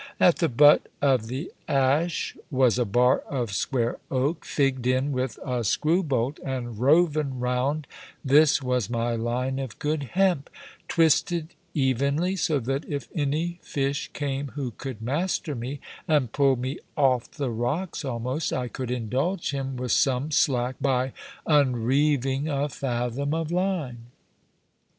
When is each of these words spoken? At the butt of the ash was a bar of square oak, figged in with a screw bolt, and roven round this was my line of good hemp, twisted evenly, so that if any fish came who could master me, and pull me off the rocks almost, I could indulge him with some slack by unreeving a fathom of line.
At 0.19 0.37
the 0.37 0.49
butt 0.49 0.87
of 0.99 1.27
the 1.27 1.51
ash 1.67 2.35
was 2.49 2.79
a 2.79 2.85
bar 2.85 3.19
of 3.29 3.51
square 3.51 3.99
oak, 4.09 4.45
figged 4.45 4.87
in 4.87 5.11
with 5.11 5.37
a 5.45 5.63
screw 5.63 6.01
bolt, 6.01 6.39
and 6.43 6.79
roven 6.79 7.39
round 7.39 7.85
this 8.25 8.63
was 8.63 8.89
my 8.89 9.13
line 9.15 9.59
of 9.59 9.77
good 9.77 10.01
hemp, 10.17 10.49
twisted 10.87 11.53
evenly, 11.75 12.35
so 12.35 12.59
that 12.61 12.83
if 12.89 13.09
any 13.13 13.59
fish 13.61 14.09
came 14.11 14.47
who 14.55 14.71
could 14.71 15.03
master 15.03 15.53
me, 15.53 15.79
and 16.07 16.31
pull 16.31 16.55
me 16.55 16.79
off 16.97 17.29
the 17.29 17.51
rocks 17.51 18.03
almost, 18.03 18.51
I 18.51 18.69
could 18.69 18.89
indulge 18.89 19.51
him 19.51 19.77
with 19.77 19.91
some 19.91 20.31
slack 20.31 20.77
by 20.81 21.13
unreeving 21.45 22.47
a 22.47 22.69
fathom 22.69 23.35
of 23.35 23.51
line. 23.51 23.99